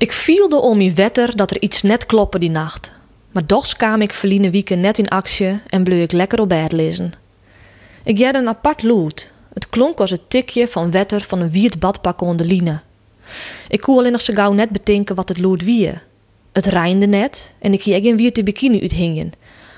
[0.00, 2.92] Ik vielde om mijn wetter dat er iets net kloppe die nacht.
[3.30, 6.72] Maar doch kwam ik verliezen wieken net in actie en bleef ik lekker op bed
[6.72, 7.12] lezen.
[8.04, 9.32] Ik had een apart lood.
[9.54, 12.80] Het klonk als het tikje van wetter van een wierd badpak onder de line.
[13.68, 15.92] Ik kon alleen nog zo gauw net bedenken wat het lood wie.
[16.52, 19.32] Het reinde net en ik hier geen wierte bikini uithingen.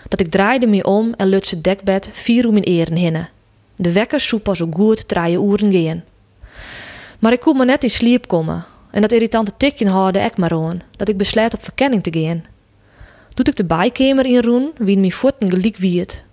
[0.08, 3.28] Dat ik draaide me om en lutse dekbed vier om in eren hinnen.
[3.76, 6.04] De wekker soep pas zo goed draaien uren gaan.
[7.18, 8.66] Maar ik kon maar net in sliep komen.
[8.92, 12.42] En dat irritante tikje hoorde ik maar aan, dat ik besluit op verkenning te gaan.
[13.34, 16.24] Doet ik de bijkamer in roen, wie mijn voeten gelijk wierd.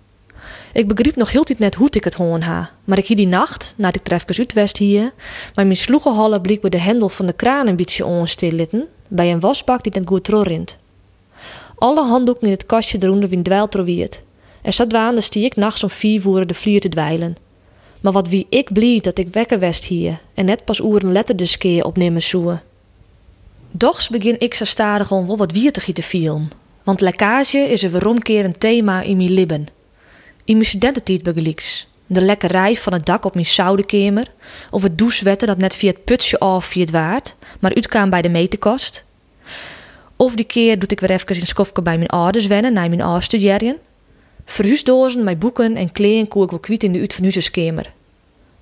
[0.72, 3.74] Ik begreep nog heel net hoe ik het hoorn ha, maar ik hier die nacht,
[3.76, 5.12] nadat ik trefkes uitwest hier,
[5.54, 9.82] maar mijn sloegenhallen bleek de hendel van de kraan een beetje onstillitten, bij een wasbak
[9.82, 10.78] die net goed rint.
[11.74, 14.22] Alle handdoeken in het kastje droende wie dwijlt trowiert.
[14.62, 17.36] En zat waande stie ik nachts om vier voeren de vlier te dweilen.
[18.00, 21.84] Maar wat wie ik blied dat ik wekker west hier en net pas oeren letterdiskeer
[21.84, 22.60] opnemen zoe.
[23.70, 26.50] Dochs begin ik zo stadig om wel wat wiertig te vielen.
[26.82, 29.66] Want lekkage is een weeromkeer een thema in mijn libben.
[30.44, 31.86] In mijn studententijd begelieks.
[32.06, 34.26] De lekkerij van het dak op mijn zoudenkamer.
[34.70, 38.22] Of het douchewetten dat net via het putje af via het waard, maar uitkwam bij
[38.22, 39.04] de meterkast.
[40.16, 43.00] Of die keer doet ik weer even in skofke bij mijn ouders wennen, naar mijn
[43.00, 43.76] ouders studeren.
[44.44, 47.99] Verhuisdozen met boeken en kleren koe ik wel kwiet in de uit van.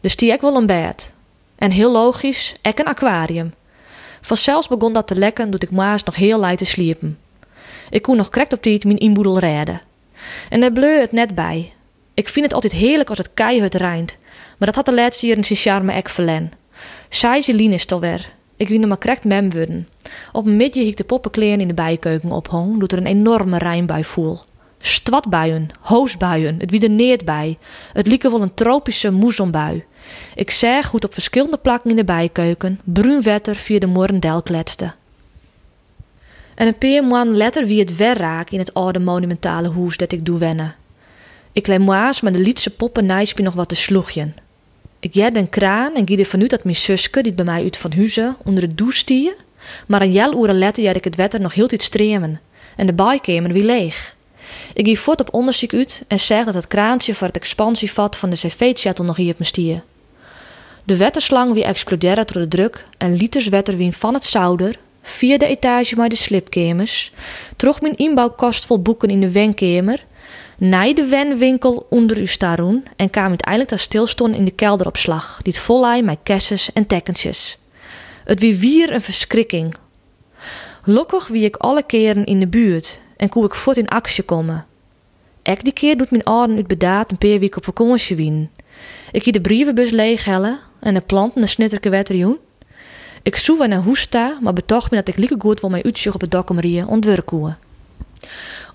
[0.01, 1.13] Dus die ik wel een bed.
[1.57, 3.55] En heel logisch, ek een aquarium.
[4.21, 7.19] Vanzelfs begon dat te lekken doet ik maas nog heel light te sliepen.
[7.91, 9.81] Ik kon nog krekt op tijd mijn inboedel redden.
[10.49, 11.73] En daar bleu het net bij.
[12.15, 14.17] Ik vind het altijd heerlijk als het keihard rijnt.
[14.59, 16.53] Maar dat had de laatste jaren zijn charme ek verlen.
[17.09, 18.33] Zij Jeline is alweer.
[18.57, 19.89] Ik wie nog maar krekt mem worden.
[20.33, 24.05] Op een midje ik de poppenkleren in de bijkeuken ophong, doet er een enorme rijnbui
[24.05, 24.39] voel.
[24.81, 27.59] Stwatbuien, hoosbuien, het wie neert bij.
[27.93, 29.84] Het lieke wel een tropische moesonbui.
[30.34, 34.93] Ik zeg goed op verschillende plakken in de bijkeuken, bruin wetter via de morendel kletste.
[36.55, 40.25] En een paar maanden later wie het raak in het oude monumentale hoes dat ik
[40.25, 40.75] doe wennen.
[41.53, 44.34] Ik leid moa's met de lietse poppen nijspie nog wat te sloegjen.
[45.00, 47.93] Ik jet een kraan en gie vanuit dat mijn zuske, die bij mij uit van
[47.93, 49.34] huizen, onder de douche stie.
[49.87, 52.41] Maar een jel uren jad ik het wetter nog heel iets stremen.
[52.77, 54.16] En de bijkamer wie leeg.
[54.75, 58.31] Ik gie voort op onderzoek uit en zeg dat het kraantje voor het expansievat van
[58.31, 59.82] de cv-shuttle nog hier op me stier.
[60.84, 65.38] De wetterslang wie exploderen door de druk en liters wetter wien van het zouder, via
[65.38, 67.12] de etage met de slipkamers,
[67.56, 70.04] terug mijn inbouwkast vol boeken in de wenkamer,
[70.59, 75.53] naar de wenwinkel onder uw staroen en kwam uiteindelijk daar stilstond in de kelderopslag, die
[75.53, 77.59] het vol met kessens en tekkentjes.
[78.25, 79.75] Het wie wier een verschrikking.
[80.84, 84.67] Lokkig wie ik alle keren in de buurt en koe ik voort in actie komen.
[85.43, 88.51] Ek die keer doet mijn adem uit bedaad een paar weken op vakantie wien.
[89.12, 92.39] Ik hier de brievenbus leeghellen en de planten de snitterke wetterjoen.
[93.23, 96.21] Ik zoe naar hoesta, maar betocht me dat ik lieke goed wel mijn uitzicht op
[96.21, 97.59] het dokkemerie ontwerken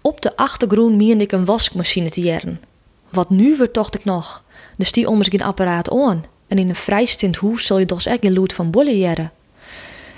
[0.02, 2.62] Op de achtergrond meende ik een wasmachine te jaren.
[3.10, 4.44] Wat nu vertocht ik nog?
[4.78, 6.24] Dus die ommers geen apparaat aan.
[6.48, 9.32] En in een vrijstint hoes zal je toch echt geen lood van bollen jaren.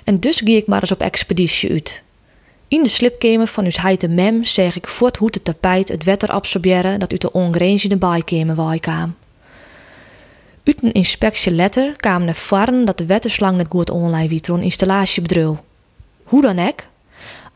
[0.03, 2.01] En dus ging ik maar eens op expeditie uit.
[2.67, 6.29] In de slipkamer van uw heite mem zeg ik voort hoe het tapijt het wetter
[6.29, 9.15] absorberen dat uit de ongrenzende bijkamer waar kwam.
[10.63, 15.57] Uit een inspectieletter kwam naar varen dat de wetterslang net goed online wie een installatiebedrijf.
[16.23, 16.87] Hoe dan ek?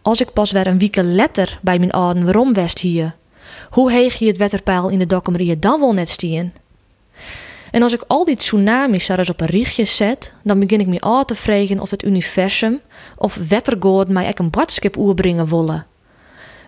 [0.02, 3.16] Als ik pas weer een week letter bij mijn oude waarom west hier.
[3.70, 6.54] Hoe heeg je het wetterpeil in de dokkemerie dan wel net stien?
[7.72, 11.00] En als ik al die tsunamis eens op een richtje zet, dan begin ik me
[11.00, 12.80] al te vragen of het universum
[13.18, 15.86] of wettergoed mij een badskip oerbrengen wollen.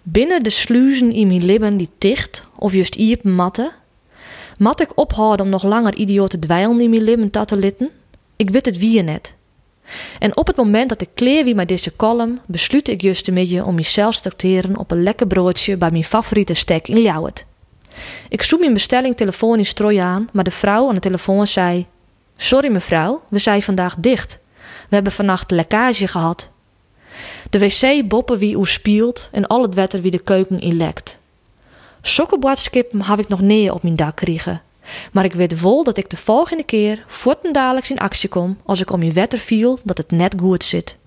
[0.03, 3.71] Binnen de sluizen in mijn lippen die dicht of juist iep matten,
[4.57, 7.89] mat ik ophouden om nog langer idiote dweilen in mijn lippen te litten?
[8.35, 9.35] Ik weet het wie net.
[10.19, 13.33] En op het moment dat ik kleer wie met deze column, besluit ik juist een
[13.33, 17.45] beetje om mezelf te tracteren op een lekker broodje bij mijn favoriete stek in Ljouwert.
[18.29, 21.85] Ik zoek mijn bestelling telefonisch strooi aan, maar de vrouw aan de telefoon zei:
[22.37, 24.39] Sorry mevrouw, we zijn vandaag dicht.
[24.89, 26.51] We hebben vannacht lekkage gehad.
[27.49, 31.19] De wc boppen wie u spielt en al het wetter wie de keuken in lekt.
[32.01, 34.61] Sokkenbladskippen heb ik nog neer op mijn dak kregen.
[35.11, 38.91] Maar ik weet wel dat ik de volgende keer voortendaallijks in actie kom als ik
[38.91, 40.97] om je wetter viel dat het net goed zit.